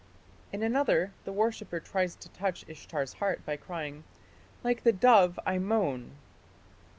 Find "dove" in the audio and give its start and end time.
4.93-5.39